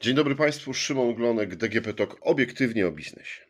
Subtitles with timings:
[0.00, 3.44] Dzień dobry Państwu, Szymon Glonek, DGP TOK, obiektywnie o biznesie.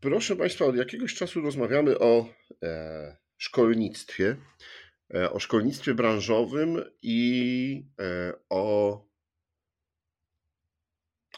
[0.00, 2.28] Proszę Państwa, od jakiegoś czasu rozmawiamy o
[2.62, 4.36] e, szkolnictwie,
[5.14, 9.04] e, o szkolnictwie branżowym i e, o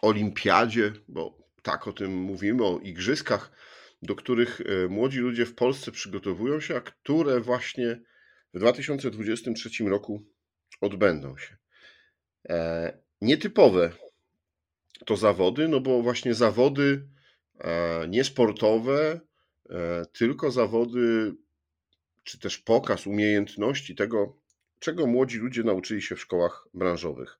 [0.02, 3.52] olimpiadzie, bo tak o tym mówimy, o igrzyskach,
[4.02, 8.00] do których e, młodzi ludzie w Polsce przygotowują się, a które właśnie
[8.54, 10.26] w 2023 roku
[10.80, 11.56] odbędą się.
[13.22, 13.92] E, nietypowe
[15.06, 17.08] to zawody, no bo właśnie zawody
[17.58, 19.20] e, niesportowe,
[19.70, 21.34] e, tylko zawody,
[22.22, 24.36] czy też pokaz umiejętności tego,
[24.78, 27.38] czego młodzi ludzie nauczyli się w szkołach branżowych.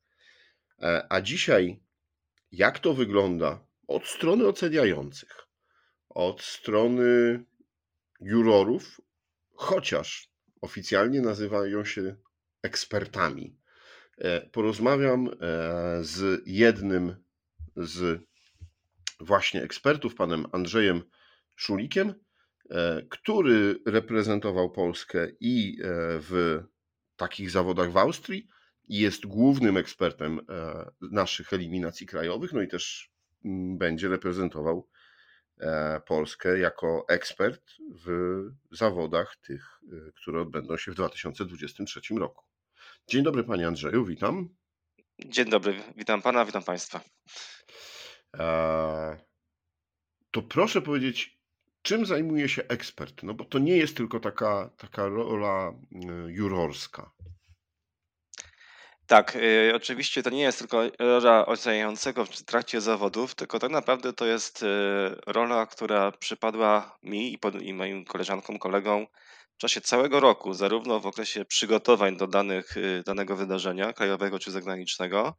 [1.09, 1.81] A dzisiaj,
[2.53, 5.47] jak to wygląda od strony oceniających,
[6.09, 7.45] od strony
[8.21, 9.01] jurorów,
[9.55, 12.17] chociaż oficjalnie nazywają się
[12.63, 13.58] ekspertami E,
[14.53, 15.35] porozmawiam e,
[16.05, 17.17] z jednym
[17.77, 18.23] z
[19.21, 21.03] właśnie ekspertów, panem Andrzejem
[21.57, 22.15] Szulikiem,
[22.71, 25.79] e, który reprezentował Polskę i
[26.21, 26.63] w
[27.17, 28.49] takich zawodach w Austrii
[28.89, 30.41] i jest głównym ekspertem
[31.01, 33.13] naszych eliminacji krajowych, no i też
[33.45, 34.89] mm, będzie reprezentował
[36.07, 37.63] Polskę jako ekspert
[38.05, 39.81] w zawodach tych,
[40.15, 42.48] które odbędą się w 2023 roku.
[43.09, 44.49] Dzień dobry Panie Andrzeju, witam.
[45.27, 47.01] Dzień dobry, witam Pana, witam Państwa.
[48.39, 49.17] Eee,
[50.31, 51.41] to proszę powiedzieć,
[51.83, 53.23] czym zajmuje się ekspert?
[53.23, 55.73] No bo to nie jest tylko taka, taka rola e,
[56.29, 57.13] jurorska.
[59.09, 64.13] Tak, y, oczywiście to nie jest tylko rola oceniającego w trakcie zawodów, tylko tak naprawdę
[64.13, 64.67] to jest y,
[65.27, 69.07] rola, która przypadła mi i, pod, i moim koleżankom, kolegom
[69.57, 74.51] w czasie całego roku, zarówno w okresie przygotowań do danych, y, danego wydarzenia, krajowego czy
[74.51, 75.35] zagranicznego,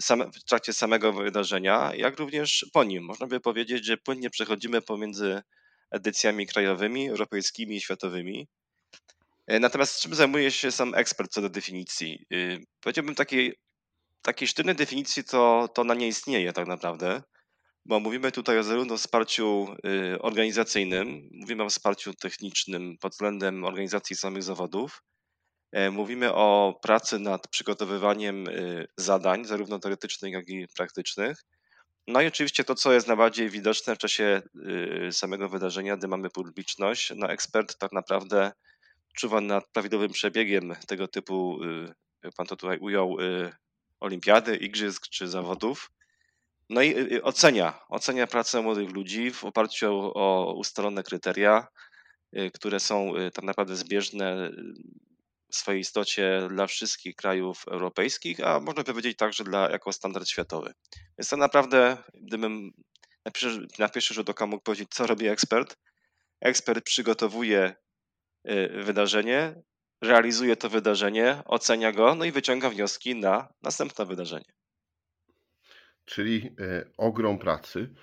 [0.00, 3.04] same, w trakcie samego wydarzenia, jak również po nim.
[3.04, 5.42] Można by powiedzieć, że płynnie przechodzimy pomiędzy
[5.90, 8.48] edycjami krajowymi, europejskimi i światowymi.
[9.50, 12.26] E, natomiast czym zajmuje się sam ekspert co do definicji?
[12.32, 13.54] Y, powiedziałbym takiej,
[14.22, 17.22] takiej sztywnej definicji to, to na nie istnieje tak naprawdę
[17.84, 19.76] bo mówimy tutaj o zarówno wsparciu
[20.14, 25.02] y, organizacyjnym, mówimy o wsparciu technicznym pod względem organizacji samych zawodów,
[25.72, 31.44] e, mówimy o pracy nad przygotowywaniem y, zadań, zarówno teoretycznych, jak i praktycznych.
[32.06, 34.42] No i oczywiście to, co jest najbardziej widoczne w czasie
[35.10, 38.52] samego wydarzenia, gdy mamy publiczność, no ekspert tak naprawdę
[39.16, 41.58] czuwa nad prawidłowym przebiegiem tego typu,
[42.22, 43.16] jak pan to tutaj ujął,
[44.00, 45.90] olimpiady, igrzysk czy zawodów.
[46.70, 51.66] No i y, y, ocenia, ocenia pracę młodych ludzi w oparciu o ustalone kryteria,
[52.38, 54.50] y, które są tak naprawdę zbieżne
[55.52, 60.74] w swojej istocie dla wszystkich krajów europejskich, a można powiedzieć także dla, jako standard światowy.
[61.18, 62.72] Więc to naprawdę, gdybym
[63.24, 65.76] na pierwszy, na pierwszy rzut oka mógł powiedzieć, co robi ekspert,
[66.40, 67.74] ekspert przygotowuje
[68.84, 69.62] wydarzenie,
[70.02, 74.52] realizuje to wydarzenie, ocenia go, no i wyciąga wnioski na następne wydarzenie
[76.10, 77.94] czyli e, ogrom pracy,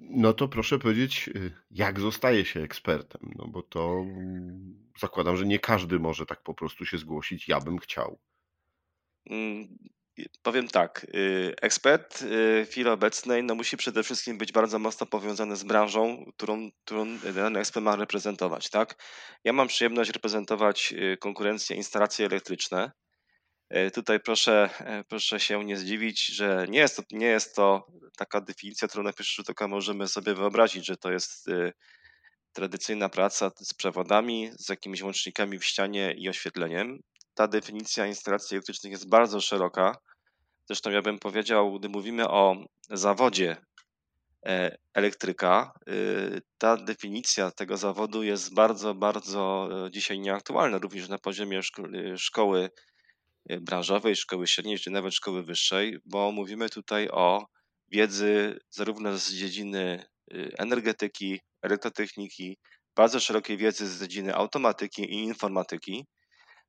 [0.00, 3.32] no to proszę powiedzieć, e, jak zostaje się ekspertem?
[3.36, 7.60] No bo to mm, zakładam, że nie każdy może tak po prostu się zgłosić, ja
[7.60, 8.18] bym chciał.
[10.42, 15.06] Powiem tak, y, ekspert y, w chwili obecnej no musi przede wszystkim być bardzo mocno
[15.06, 17.06] powiązany z branżą, którą, którą
[17.56, 18.70] ekspert ma reprezentować.
[18.70, 19.02] Tak?
[19.44, 22.92] Ja mam przyjemność reprezentować y, konkurencję instalacje elektryczne
[23.94, 27.86] tutaj proszę, e, proszę się nie zdziwić, że nie jest, to, nie jest to
[28.16, 31.50] taka definicja, którą na pierwszy rzut oka możemy sobie wyobrazić, że to jest
[32.52, 36.98] tradycyjna praca z przewodami, z jakimiś łącznikami w ścianie i oświetleniem.
[37.34, 39.96] Ta definicja instalacji elektrycznych jest bardzo szeroka.
[40.66, 42.56] Zresztą ja bym powiedział, gdy mówimy o
[42.90, 43.56] zawodzie
[44.94, 45.72] elektryka,
[46.58, 51.60] ta definicja tego zawodu jest bardzo, bardzo dzisiaj nieaktualna, również na poziomie
[52.16, 52.70] szkoły
[53.50, 57.46] Y, branżowej, szkoły średniej, czy nawet szkoły wyższej, bo mówimy tutaj o
[57.88, 60.04] wiedzy zarówno z dziedziny
[60.34, 62.58] y, energetyki, elektrotechniki,
[62.96, 66.06] bardzo szerokiej wiedzy z dziedziny automatyki i informatyki.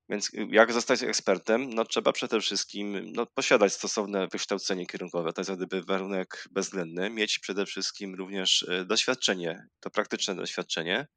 [0.10, 1.74] Więc y, jak zostać ekspertem?
[1.74, 7.40] No trzeba przede wszystkim no, posiadać stosowne wykształcenie kierunkowe, to jest gdyby warunek bezwzględny, mieć
[7.40, 11.08] przede wszystkim również doświadczenie, to praktyczne doświadczenie,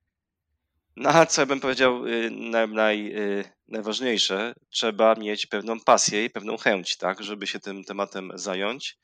[0.96, 6.30] no a co bym powiedział y, naj, naj, y, najważniejsze, trzeba mieć pewną pasję i
[6.30, 8.98] pewną chęć, tak, żeby się tym tematem zająć,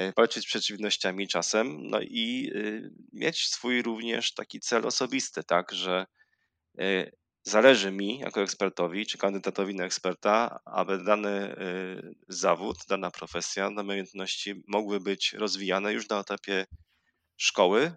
[0.00, 2.52] y, walczyć z przeciwnościami czasem, no i
[3.12, 6.06] mieć swój również taki cel osobisty, tak, że
[7.48, 13.82] zależy mi jako ekspertowi czy kandydatowi na eksperta, aby dany y, zawód, dana profesja, dane
[13.82, 16.66] umiejętności mogły być rozwijane już na etapie
[17.36, 17.92] szkoły,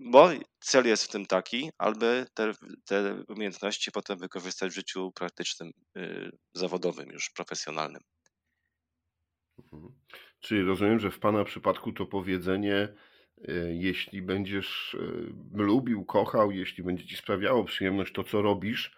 [0.00, 0.28] bo
[0.60, 2.52] cel jest w tym taki, aby te,
[2.84, 8.02] te umiejętności potem wykorzystać w życiu praktycznym, y, zawodowym, już profesjonalnym.
[9.72, 9.92] Mhm.
[10.40, 12.94] Czyli rozumiem, że w Pana przypadku to powiedzenie,
[13.72, 14.96] jeśli będziesz
[15.54, 18.96] lubił, kochał, jeśli będzie Ci sprawiało przyjemność to, co robisz,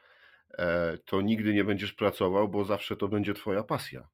[0.59, 4.09] e, to nigdy nie będziesz pracował, bo zawsze to będzie Twoja pasja.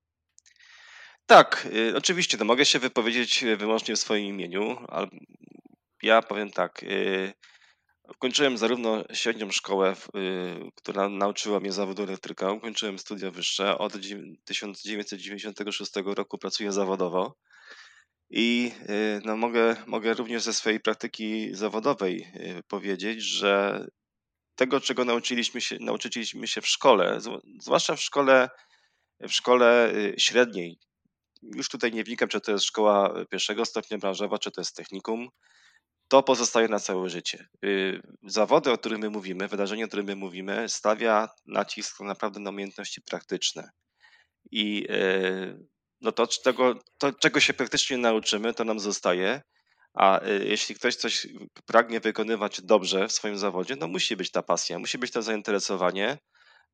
[1.26, 5.08] Tak, y, oczywiście, to mogę się wypowiedzieć wyłącznie w swoim imieniu, ale
[6.02, 6.82] ja powiem tak.
[6.82, 7.32] Y,
[8.08, 13.78] ukończyłem zarówno średnią szkołę, y, która nauczyła mnie zawodu elektryka, ukończyłem studia wyższe.
[13.78, 13.92] Od
[14.44, 17.34] 1996 roku pracuję zawodowo
[18.30, 18.72] i
[19.25, 22.32] no, mogę, mogę również ze swojej praktyki zawodowej
[22.69, 23.86] powiedzieć, że
[24.54, 27.19] tego, czego nauczyliśmy się, nauczyliśmy się w szkole,
[27.60, 28.48] zwłaszcza w szkole,
[29.20, 30.78] w szkole średniej,
[31.42, 35.28] już tutaj nie wnikam, czy to jest szkoła pierwszego stopnia branżowa, czy to jest technikum,
[36.08, 37.48] to pozostaje na całe życie.
[37.64, 42.50] Y, zawody, o których my mówimy, wydarzenie, o którym my mówimy, stawia nacisk naprawdę na
[42.50, 43.70] umiejętności praktyczne.
[44.50, 45.58] I y,
[46.00, 49.43] no to, tego, to, czego się praktycznie nauczymy, to nam zostaje.
[49.95, 51.27] A y, jeśli ktoś coś
[51.67, 56.19] pragnie wykonywać dobrze w swoim zawodzie, no musi być ta pasja, musi być to zainteresowanie,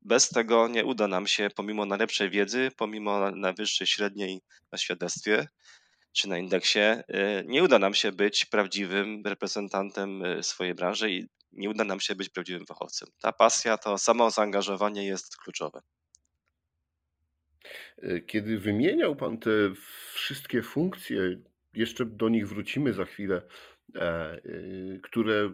[0.01, 4.41] bez tego nie uda nam się, pomimo najlepszej wiedzy, pomimo najwyższej średniej
[4.71, 5.47] na świadectwie
[6.13, 11.27] czy na indeksie, y, nie uda nam się być prawdziwym reprezentantem y, swojej branży i
[11.51, 13.09] nie uda nam się być prawdziwym fachowcem.
[13.21, 15.81] Ta pasja, to samo zaangażowanie jest kluczowe.
[18.03, 19.49] Y, kiedy wymieniał Pan te
[20.13, 21.37] wszystkie funkcje,
[21.73, 23.41] jeszcze do nich wrócimy za chwilę,
[23.95, 24.41] e,
[25.03, 25.53] które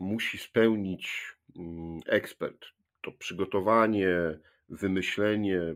[0.00, 2.66] musi spełnić mm, ekspert,
[3.02, 4.38] to przygotowanie,
[4.68, 5.74] wymyślenie,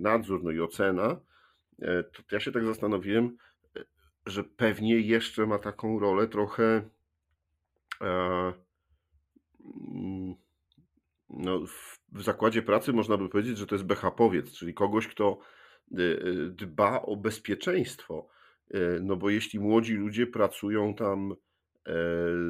[0.00, 1.20] nadzór, no i ocena,
[1.82, 3.36] e, to ja się tak zastanowiłem,
[3.76, 3.84] e,
[4.26, 6.82] że pewnie jeszcze ma taką rolę trochę
[8.00, 8.52] e,
[9.64, 10.34] mm,
[11.30, 15.38] no, w zakładzie pracy można by powiedzieć, że to jest BHP-owiec, czyli kogoś, kto
[16.50, 18.28] dba o bezpieczeństwo.
[19.00, 21.34] No bo jeśli młodzi ludzie pracują tam
[21.86, 21.92] E,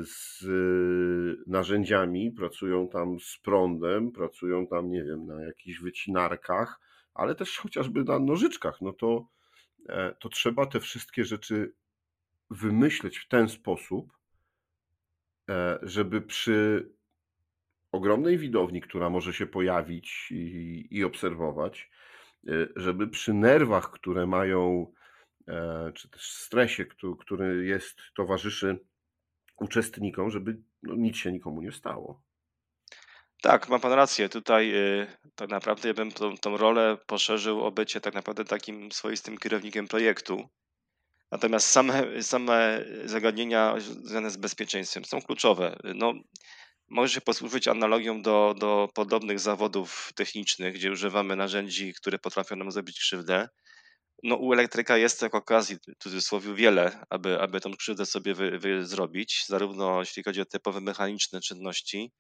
[0.02, 0.44] z
[1.46, 6.80] narzędziami, pracują tam z prądem, pracują tam, nie wiem, na jakichś wycinarkach,
[7.14, 9.28] ale też chociażby na nożyczkach, no to,
[9.88, 11.72] e, to trzeba te wszystkie rzeczy
[12.50, 14.12] wymyśleć w ten sposób,
[15.50, 16.88] e, żeby przy
[17.92, 21.90] ogromnej widowni, która może się pojawić i, i obserwować,
[22.76, 24.92] żeby przy nerwach, które mają,
[25.94, 26.84] czy też stresie,
[27.18, 28.78] który, jest, towarzyszy
[29.56, 32.22] uczestnikom, żeby no, nic się nikomu nie stało.
[33.42, 34.28] Tak, ma pan rację.
[34.28, 38.92] Tutaj y, tak naprawdę ja bym tą, tą rolę poszerzył o bycie tak naprawdę takim
[38.92, 40.48] swoistym kierownikiem projektu.
[41.30, 45.76] Natomiast same, same zagadnienia związane z bezpieczeństwem są kluczowe.
[45.94, 46.14] No,
[46.90, 52.72] może się posłużyć analogią do, do podobnych zawodów technicznych, gdzie używamy narzędzi, które potrafią nam
[52.72, 53.48] zrobić krzywdę
[54.22, 58.58] no, u elektryka jest tak okazji, w cudzysłowie, wiele, aby, aby tą krzywdę sobie wy,
[58.58, 62.12] wy zrobić, zarówno jeśli chodzi o typowe mechaniczne czynności,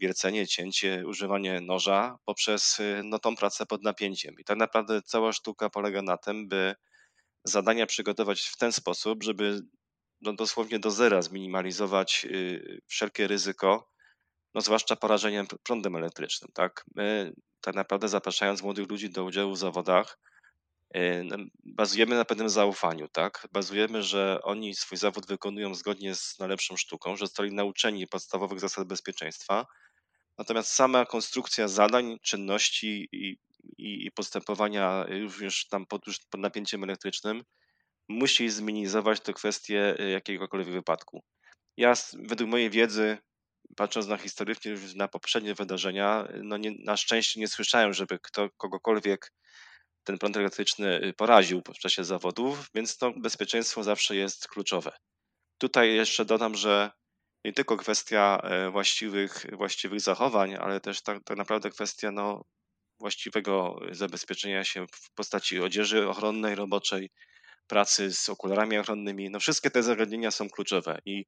[0.00, 4.34] wiercenie, cięcie, używanie noża, poprzez no, tą pracę pod napięciem.
[4.38, 6.74] I tak naprawdę cała sztuka polega na tym, by
[7.44, 9.60] zadania przygotować w ten sposób, żeby
[10.20, 13.90] no, dosłownie do zera zminimalizować y, wszelkie ryzyko,
[14.54, 16.50] no, zwłaszcza porażeniem prądem elektrycznym.
[16.54, 16.84] Tak?
[16.94, 20.18] My tak naprawdę zapraszając młodych ludzi do udziału w zawodach,
[20.94, 21.24] E,
[21.64, 23.48] bazujemy na pewnym zaufaniu, tak?
[23.52, 28.88] Bazujemy, że oni swój zawód wykonują zgodnie z najlepszą sztuką, że zostali nauczeni podstawowych zasad
[28.88, 29.66] bezpieczeństwa.
[30.38, 33.38] Natomiast sama konstrukcja zadań, czynności i,
[33.78, 37.44] i, i postępowania również tam pod, już pod napięciem elektrycznym
[38.08, 41.22] musi zminimalizować tę kwestię e, jakiegokolwiek wypadku.
[41.76, 43.18] Ja według mojej wiedzy,
[43.76, 49.32] patrząc na historycznie na poprzednie wydarzenia, no nie, na szczęście nie słyszałem, żeby kto, kogokolwiek
[50.04, 54.92] ten prąd elektryczny y, poraził w czasie zawodów, więc to bezpieczeństwo zawsze jest kluczowe.
[55.58, 56.90] Tutaj jeszcze dodam, że
[57.44, 62.44] nie tylko kwestia właściwych, właściwych zachowań, ale też tak, tak naprawdę kwestia no,
[63.00, 67.10] właściwego zabezpieczenia się w postaci odzieży ochronnej, roboczej,
[67.66, 69.30] pracy z okularami ochronnymi.
[69.30, 71.24] No, wszystkie te zagadnienia są kluczowe i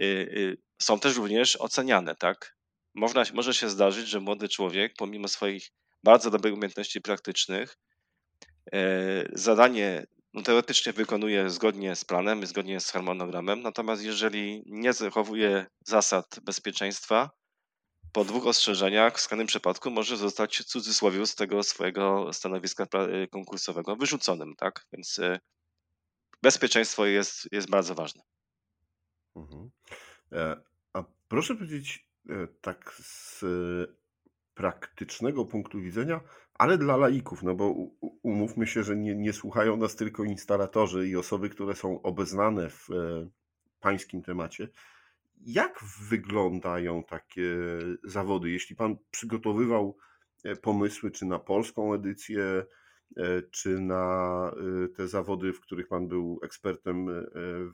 [0.00, 2.14] y, y, są też również oceniane.
[2.16, 2.56] Tak?
[2.94, 5.70] Można, może się zdarzyć, że młody człowiek, pomimo swoich
[6.04, 7.76] bardzo dobrych umiejętności praktycznych,
[8.72, 15.66] E, zadanie no, teoretycznie wykonuje zgodnie z planem, zgodnie z harmonogramem, natomiast jeżeli nie zachowuje
[15.84, 17.30] zasad bezpieczeństwa,
[18.12, 23.28] po dwóch ostrzeżeniach w skrajnym przypadku może zostać w cudzysłowie z tego swojego stanowiska y,
[23.28, 24.86] konkursowego wyrzuconym, tak?
[24.92, 25.38] Więc y,
[26.44, 28.22] bezpieczeństwo jest, jest bardzo ważne.
[29.36, 29.70] Mhm.
[30.32, 30.56] E,
[30.92, 33.44] a proszę powiedzieć e, tak z
[34.54, 36.20] praktycznego punktu widzenia,
[36.54, 37.74] ale dla laików, no bo
[38.22, 42.90] umówmy się, że nie, nie słuchają nas tylko instalatorzy i osoby, które są obeznane w
[42.90, 43.28] e,
[43.80, 44.68] pańskim temacie.
[45.46, 47.56] Jak wyglądają takie
[48.04, 48.50] zawody?
[48.50, 49.96] Jeśli pan przygotowywał
[50.62, 52.64] pomysły, czy na polską edycję,
[53.50, 54.50] czy na
[54.96, 57.06] te zawody, w których pan był ekspertem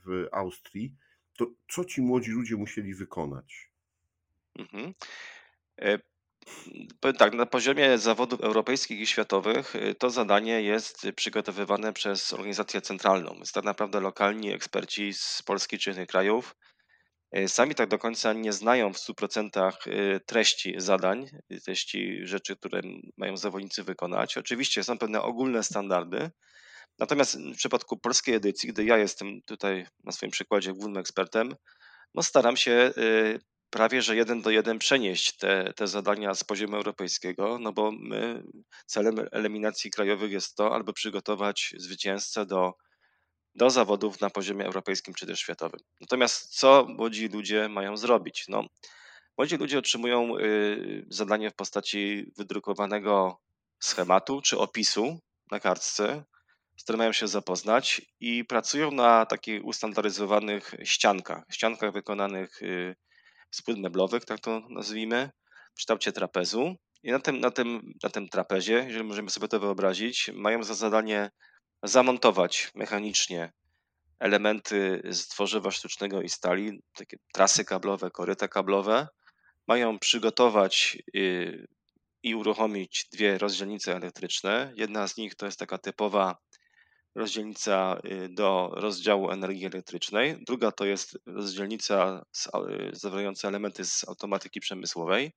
[0.06, 0.94] w Austrii,
[1.38, 3.70] to co ci młodzi ludzie musieli wykonać?
[4.58, 4.94] Mhm.
[7.00, 13.36] Powiem tak, na poziomie zawodów europejskich i światowych to zadanie jest przygotowywane przez organizację centralną.
[13.38, 16.56] Jest tak naprawdę lokalni eksperci z Polski czy innych krajów.
[17.36, 21.30] Y, sami tak do końca nie znają w 100% y, treści zadań,
[21.64, 22.80] treści rzeczy, które
[23.16, 24.36] mają zawodnicy wykonać.
[24.36, 26.30] Oczywiście są pewne ogólne standardy,
[26.98, 31.54] natomiast w przypadku polskiej edycji, gdy ja jestem tutaj na swoim przykładzie głównym ekspertem,
[32.14, 32.92] no staram się
[33.70, 38.42] prawie że jeden do jeden przenieść te, te zadania z poziomu europejskiego, no bo my
[38.86, 42.74] celem eliminacji krajowych jest to, albo przygotować zwycięzcę do,
[43.54, 45.80] do zawodów na poziomie europejskim czy też światowym.
[46.00, 48.44] Natomiast co młodzi ludzie mają zrobić?
[48.48, 48.64] No,
[49.38, 53.40] młodzi ludzie otrzymują y, zadanie w postaci wydrukowanego
[53.80, 55.18] schematu czy opisu
[55.50, 56.24] na kartce,
[56.76, 62.96] z którym mają się zapoznać i pracują na takich ustandaryzowanych ściankach, ściankach wykonanych y,
[63.50, 65.30] z płyt meblowych, tak to nazwijmy,
[65.74, 66.76] w kształcie trapezu.
[67.02, 70.74] I na tym, na, tym, na tym trapezie, jeżeli możemy sobie to wyobrazić, mają za
[70.74, 71.30] zadanie
[71.82, 73.52] zamontować mechanicznie
[74.18, 79.08] elementy z tworzywa sztucznego i stali, takie trasy kablowe, koryta kablowe.
[79.66, 81.66] Mają przygotować y,
[82.22, 84.72] i uruchomić dwie rozdzielnice elektryczne.
[84.76, 86.36] Jedna z nich to jest taka typowa
[87.14, 90.36] rozdzielnica y, do rozdziału energii elektrycznej.
[90.46, 92.24] Druga to jest rozdzielnica
[92.92, 95.32] y, zawierająca elementy z automatyki przemysłowej.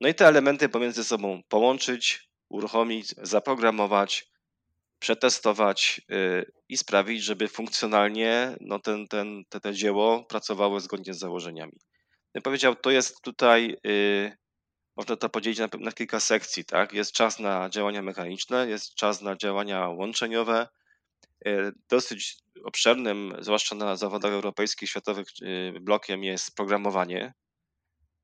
[0.00, 4.30] No i te elementy pomiędzy sobą połączyć, uruchomić, zaprogramować,
[4.98, 11.18] przetestować y, i sprawić, żeby funkcjonalnie no ten, ten, te, te dzieło pracowało zgodnie z
[11.18, 11.78] założeniami.
[12.34, 13.76] Ja powiedział, to jest tutaj,
[14.96, 16.64] można to podzielić na, na kilka sekcji.
[16.64, 16.92] Tak?
[16.92, 20.66] Jest czas na działania mechaniczne, jest czas na działania łączeniowe,
[21.46, 25.26] E, dosyć obszernym, zwłaszcza na zawodach europejskich, światowych
[25.80, 27.34] blokiem jest programowanie.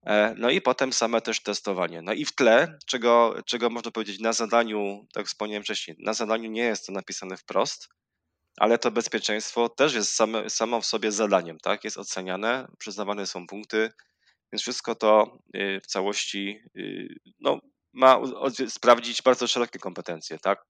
[0.07, 2.03] E, no i potem same też testowanie.
[2.03, 6.51] No i w tle, czego, czego można powiedzieć na zadaniu, tak wspomniałem wcześniej, na zadaniu
[6.51, 7.89] nie jest to napisane wprost,
[8.57, 11.85] ale to bezpieczeństwo też jest same, samo w sobie zadaniem, tak?
[11.85, 13.93] Jest oceniane, przyznawane są punkty,
[14.53, 15.39] więc wszystko to
[15.83, 16.61] w całości
[17.41, 17.61] no,
[17.93, 18.21] ma
[18.69, 20.67] sprawdzić bardzo szerokie kompetencje, tak?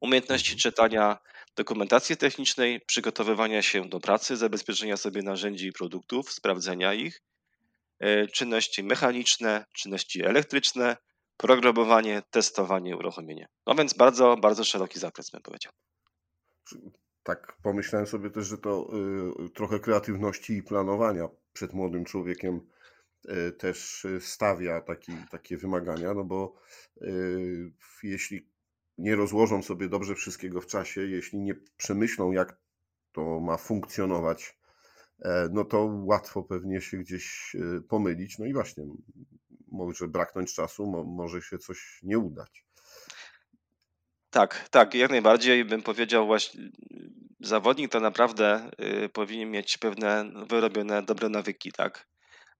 [0.00, 0.60] Umiejętności mhm.
[0.60, 1.18] czytania
[1.56, 7.22] dokumentacji technicznej, przygotowywania się do pracy, zabezpieczenia sobie narzędzi i produktów, sprawdzenia ich,
[8.32, 10.96] czynności mechaniczne, czynności elektryczne,
[11.36, 13.48] programowanie, testowanie, uruchomienie.
[13.66, 15.72] No więc bardzo, bardzo szeroki zakres bym powiedział.
[17.22, 18.90] Tak, pomyślałem sobie też, że to
[19.46, 22.60] y, trochę kreatywności i planowania przed młodym człowiekiem
[23.28, 26.54] y, też stawia taki, takie wymagania, no bo
[27.02, 28.50] y, jeśli
[28.98, 32.56] nie rozłożą sobie dobrze wszystkiego w czasie, jeśli nie przemyślą, jak
[33.12, 34.59] to ma funkcjonować, e,
[35.52, 38.38] no to łatwo pewnie się gdzieś e, pomylić.
[38.38, 38.84] No i właśnie,
[39.72, 42.64] może braknąć czasu, może się coś nie udać.
[44.30, 46.60] Tak, tak, jak najbardziej bym powiedział właśnie,
[47.40, 48.70] zawodnik to naprawdę
[49.04, 52.06] y, powinien mieć pewne wyrobione dobre nawyki, tak?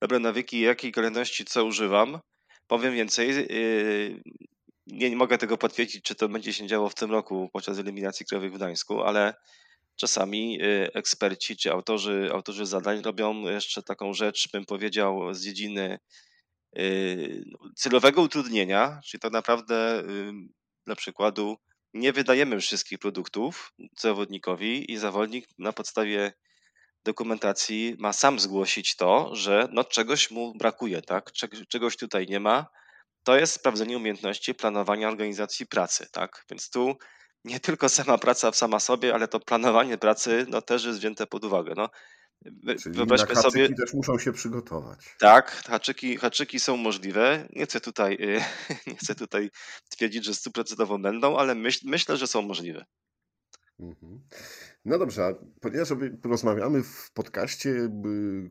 [0.00, 2.18] Dobre nawyki, jakiej kolejności co używam.
[2.66, 4.22] Powiem więcej, y,
[4.86, 8.26] nie, nie mogę tego potwierdzić, czy to będzie się działo w tym roku podczas eliminacji
[8.26, 9.34] krajowych w Gdańsku, ale
[10.00, 15.98] czasami y, eksperci czy autorzy, autorzy zadań robią jeszcze taką rzecz, bym powiedział, z dziedziny
[16.78, 17.44] y,
[17.76, 20.02] celowego utrudnienia, czyli tak naprawdę
[20.86, 21.56] dla przykładu
[21.94, 26.32] nie wydajemy wszystkich produktów zawodnikowi i zawodnik na podstawie
[27.04, 31.32] dokumentacji ma sam zgłosić to, że no czegoś mu brakuje, tak?
[31.68, 32.66] Czegoś tutaj nie ma,
[33.24, 36.44] to jest sprawdzenie umiejętności planowania organizacji pracy, tak?
[36.50, 36.96] Więc tu
[37.44, 41.26] nie tylko sama praca w sama sobie, ale to planowanie pracy no, też jest wzięte
[41.26, 41.74] pod uwagę.
[41.76, 41.88] No,
[42.82, 43.74] Czyli Wyobraźmy na sobie.
[43.74, 44.98] też muszą się przygotować.
[45.18, 47.48] Tak, haczyki, haczyki są możliwe.
[47.50, 48.18] Nie chcę tutaj,
[48.86, 49.50] nie chcę tutaj
[49.88, 52.84] twierdzić, że stuprocentowo będą, ale myśl, myślę, że są możliwe.
[53.80, 54.20] Mhm.
[54.84, 55.92] No dobrze, ponieważ
[56.24, 57.90] rozmawiamy w podcaście,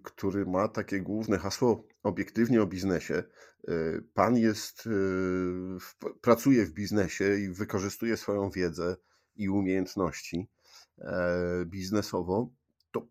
[0.04, 3.24] który ma takie główne hasło obiektywnie o biznesie,
[3.70, 8.96] y, pan jest, y, pracuje w biznesie i wykorzystuje swoją wiedzę
[9.36, 10.50] i umiejętności
[10.98, 12.50] e, biznesowo,
[12.92, 13.08] to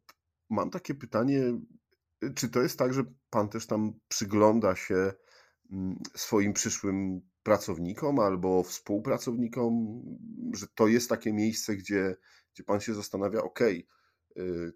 [0.51, 1.43] mam takie pytanie,
[2.35, 5.13] czy to jest tak, że pan też tam przygląda się
[5.71, 10.03] mm, swoim przyszłym pracownikom albo współpracownikom,
[10.55, 12.17] że to jest takie miejsce, gdzie,
[12.59, 13.61] gdzie pan się zastanawia, ok,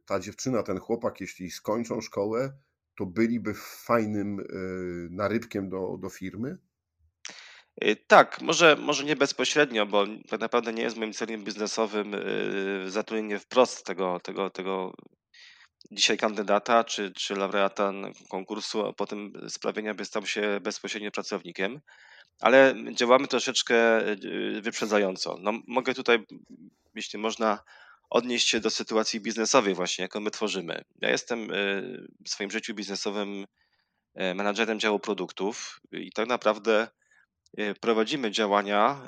[0.06, 2.52] ta dziewczyna, ten chłopak, jeśli skończą szkołę,
[2.98, 4.44] to byliby fajnym y,
[5.10, 6.58] narybkiem do, do firmy?
[7.84, 12.90] Y, tak, może, może nie bezpośrednio, bo tak naprawdę nie jest moim celem biznesowym y,
[12.90, 14.94] zatrudnienie wprost tego, tego, tego
[15.92, 17.92] dzisiaj kandydata czy, czy laureata
[18.30, 21.80] konkursu, a potem sprawienia, by stał się bezpośrednio pracownikiem
[22.42, 25.38] ale działamy troszeczkę y, wyprzedzająco.
[25.40, 26.26] No, mogę tutaj,
[26.94, 27.58] jeśli można,
[28.10, 30.84] odnieść się do sytuacji biznesowej właśnie, jaką my tworzymy.
[31.00, 33.44] Ja jestem y, w swoim życiu biznesowym
[34.20, 36.88] y, menadżerem działu produktów i tak naprawdę
[37.80, 39.00] prowadzimy działania,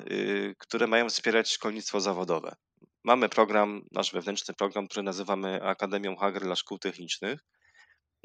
[0.57, 2.55] które mają wspierać szkolnictwo zawodowe.
[3.03, 7.39] Mamy program, nasz wewnętrzny program, który nazywamy Akademią Hager dla Szkół Technicznych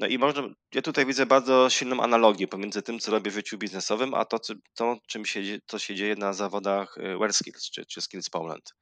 [0.01, 0.43] no i można,
[0.73, 4.39] ja tutaj widzę bardzo silną analogię pomiędzy tym, co robię w życiu biznesowym, a to,
[4.39, 8.73] co, to czym się, co się dzieje na zawodach y, WorldSkills czy, czy Skills Poland.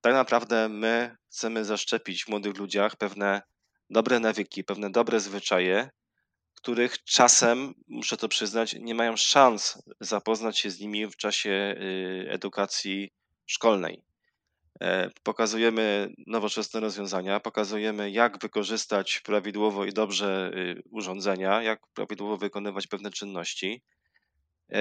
[0.00, 3.42] Tak naprawdę my chcemy zaszczepić w młodych ludziach pewne
[3.90, 5.90] dobre nawyki, pewne dobre zwyczaje,
[6.54, 12.26] których czasem, muszę to przyznać, nie mają szans zapoznać się z nimi w czasie y,
[12.30, 13.10] edukacji
[13.46, 14.02] szkolnej.
[14.82, 22.86] E, pokazujemy nowoczesne rozwiązania, pokazujemy, jak wykorzystać prawidłowo i dobrze y, urządzenia, jak prawidłowo wykonywać
[22.86, 23.82] pewne czynności.
[24.72, 24.78] E,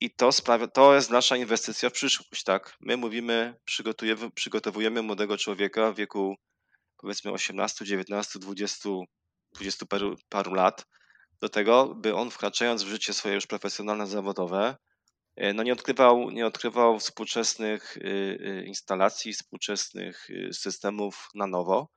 [0.00, 2.44] I to, sprawia, to jest nasza inwestycja w przyszłość.
[2.44, 2.76] Tak?
[2.80, 6.36] My mówimy, przygotujemy, przygotowujemy młodego człowieka w wieku
[6.96, 8.88] powiedzmy 18, 19, 20,
[9.54, 10.86] 20 paru, paru lat
[11.40, 14.76] do tego, by on wkraczając w życie swoje już profesjonalne, zawodowe,
[15.54, 21.88] no nie odkrywał, nie odkrywał współczesnych y, y, instalacji, współczesnych y, systemów na nowo,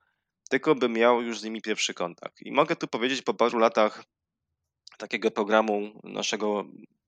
[0.50, 2.42] tylko by miał już z nimi pierwszy kontakt.
[2.42, 4.04] I mogę tu powiedzieć po paru latach
[4.98, 6.64] takiego programu naszego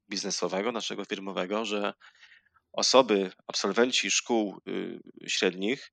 [0.08, 1.94] biznesowego, naszego firmowego, że
[2.72, 4.60] osoby, absolwenci szkół
[5.26, 5.92] średnich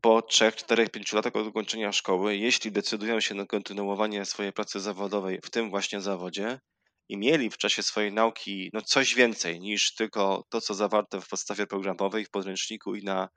[0.00, 4.80] po 3, 4, 5 latach od ukończenia szkoły, jeśli decydują się na kontynuowanie swojej pracy
[4.80, 6.60] zawodowej w tym właśnie zawodzie,
[7.08, 11.28] i mieli w czasie swojej nauki no, coś więcej niż tylko to, co zawarte w
[11.28, 13.28] podstawie programowej, w podręczniku i na,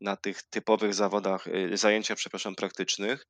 [0.00, 3.26] na tych typowych zawodach, y, zajęcia, przepraszam, praktycznych,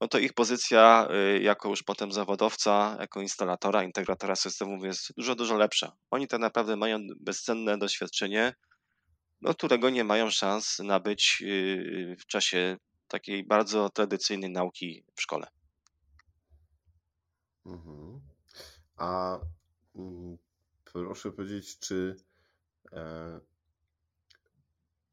[0.00, 5.34] no to ich pozycja y, jako już potem zawodowca, jako instalatora, integratora systemów jest dużo,
[5.34, 5.92] dużo lepsza.
[6.10, 8.54] Oni tak naprawdę mają bezcenne doświadczenie,
[9.40, 12.76] no, którego nie mają szans nabyć y, w czasie
[13.08, 15.46] takiej bardzo tradycyjnej nauki w szkole.
[17.66, 18.31] Mhm.
[19.02, 19.40] A
[19.96, 20.38] mm,
[20.84, 22.16] proszę powiedzieć, czy
[22.92, 23.40] e,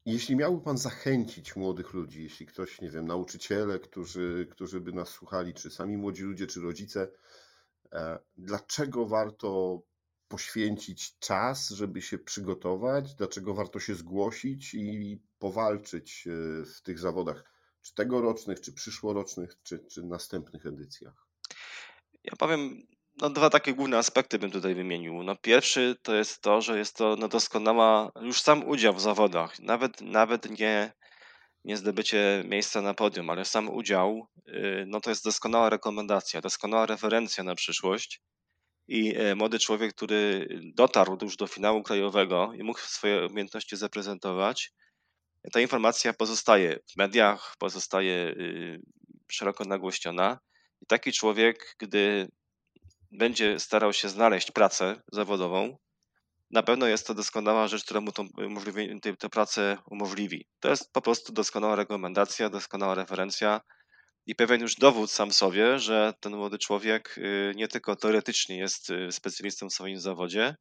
[0.06, 5.08] jeśli miałby Pan zachęcić młodych ludzi, jeśli ktoś, nie wiem, nauczyciele, którzy, którzy by nas
[5.08, 7.08] słuchali, czy sami młodzi ludzie, czy rodzice,
[7.92, 9.80] e, dlaczego warto
[10.28, 17.44] poświęcić czas, żeby się przygotować, dlaczego warto się zgłosić i powalczyć e, w tych zawodach,
[17.82, 21.26] czy tegorocznych, czy przyszłorocznych, czy, czy następnych edycjach?
[22.24, 22.86] Ja powiem
[23.20, 25.22] no, dwa takie główne aspekty bym tutaj wymienił.
[25.22, 29.58] No, pierwszy to jest to, że jest to no, doskonała, już sam udział w zawodach,
[29.58, 30.92] nawet, nawet nie,
[31.64, 36.86] nie zdobycie miejsca na podium, ale sam udział, y, no to jest doskonała rekomendacja, doskonała
[36.86, 38.20] referencja na przyszłość.
[38.88, 44.72] I e, młody człowiek, który dotarł już do finału krajowego i mógł swoje umiejętności zaprezentować,
[45.52, 48.80] ta informacja pozostaje w mediach, pozostaje y,
[49.30, 50.38] szeroko nagłośniona.
[50.82, 52.28] I taki człowiek, gdy
[53.10, 55.76] będzie starał się znaleźć pracę zawodową,
[56.50, 58.28] na pewno jest to doskonała rzecz, która mu tą,
[59.18, 60.46] tę pracę umożliwi.
[60.60, 63.60] To jest po prostu doskonała rekomendacja, doskonała referencja
[64.26, 68.90] i pewien już dowód sam sobie, że ten młody człowiek y, nie tylko teoretycznie jest
[68.90, 70.56] y, specjalistą w swoim zawodzie,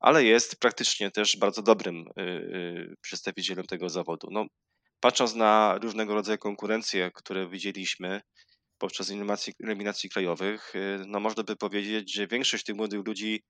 [0.00, 4.28] ale jest praktycznie też bardzo dobrym y, przedstawicielem tego zawodu.
[4.30, 4.46] No,
[5.00, 8.20] patrząc na różnego rodzaju konkurencje, które widzieliśmy,
[8.80, 9.10] podczas
[9.60, 13.42] eliminacji, krajowych, y, no można by powiedzieć, że większość tych młodych ludzi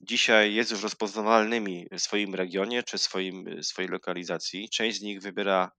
[0.00, 4.68] dzisiaj jest już rozpoznawalnymi w swoim regionie czy swoim, y, swojej lokalizacji.
[4.68, 5.70] Część z nich wybiera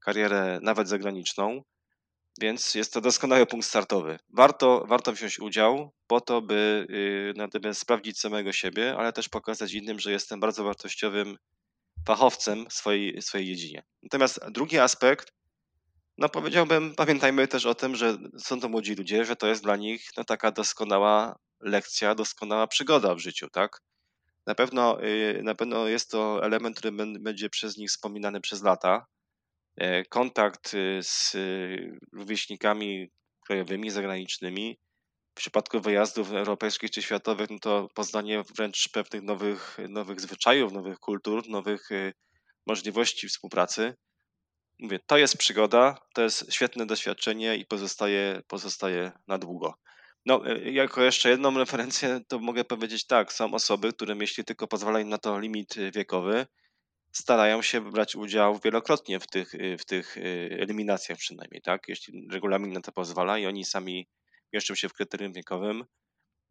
[0.00, 1.62] karierę nawet zagraniczną,
[2.40, 4.18] więc jest to doskonały punkt startowy.
[4.28, 9.72] Warto, warto wziąć udział po to, by y, natomiast sprawdzić samego siebie, ale też pokazać
[9.72, 11.36] innym, że jestem bardzo wartościowym
[12.06, 13.82] fachowcem w swojej, swojej dziedzinie.
[14.02, 15.35] Natomiast drugi aspekt
[16.18, 19.76] No powiedziałbym, pamiętajmy też o tym, że są to młodzi ludzie, że to jest dla
[19.76, 23.80] nich no, taka doskonała lekcja, doskonała przygoda w życiu, tak?
[24.46, 29.06] Na pewno, y, na pewno jest to element, który będzie przez nich wspominany przez lata.
[29.76, 33.08] E, kontakt y, z y, rówieśnikami
[33.46, 34.78] krajowymi, zagranicznymi.
[35.34, 40.98] W przypadku wyjazdów europejskich czy światowych, no to poznanie wręcz pewnych nowych, nowych zwyczajów, nowych
[40.98, 41.88] kultur, nowych
[42.66, 43.94] możliwości współpracy.
[44.78, 49.74] Mówię, to jest przygoda, to jest świetne doświadczenie i pozostaje, pozostaje na długo.
[50.26, 54.66] No, e, jako jeszcze jedną referencję, to mogę powiedzieć tak, są osoby, które jeśli tylko
[54.68, 56.46] pozwala im na to limit e, wiekowy,
[57.12, 60.16] starają się brać udział wielokrotnie w tych, e, w tych
[60.50, 61.88] eliminacjach przynajmniej, tak?
[61.88, 64.08] Jeśli regulamin na to pozwala i oni sami
[64.52, 65.84] mieszczą się w kryterium wiekowym,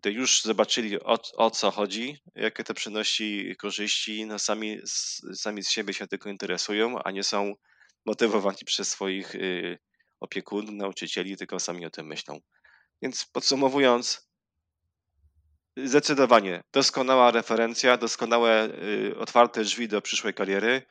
[0.02, 4.80] to już zobaczyli o, o co chodzi, jakie to przynosi korzyści, no sami,
[5.34, 7.54] sami z siebie się tylko interesują, a nie są
[8.06, 9.36] motywowani przez swoich
[10.20, 12.40] opiekunów, nauczycieli, tylko sami o tym myślą.
[13.02, 14.28] Więc podsumowując,
[15.78, 18.70] zdecydowanie doskonała referencja, doskonałe
[19.10, 20.82] y, otwarte drzwi do przyszłej kariery,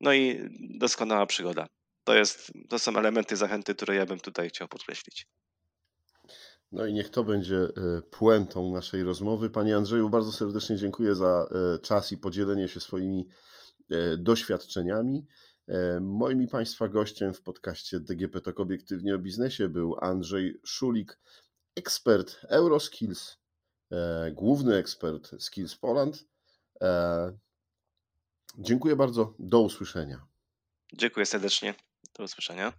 [0.00, 1.66] no i doskonała przygoda.
[2.04, 5.26] To, jest, to są elementy zachęty, które ja bym tutaj chciał podkreślić.
[6.72, 9.50] No i niech to będzie y, puentą naszej rozmowy.
[9.50, 13.28] Panie Andrzeju, bardzo serdecznie dziękuję za y, czas i podzielenie się swoimi
[14.18, 15.26] doświadczeniami.
[16.00, 21.18] Moim Państwa gościem w podcaście DGP Talk Obiektywnie o Biznesie był Andrzej Szulik,
[21.76, 23.38] ekspert Euroskills,
[23.92, 26.24] e, główny ekspert Skills Poland.
[26.82, 27.38] E,
[28.58, 29.34] dziękuję bardzo.
[29.38, 30.26] Do usłyszenia.
[30.92, 31.74] Dziękuję serdecznie.
[32.18, 32.72] Do usłyszenia.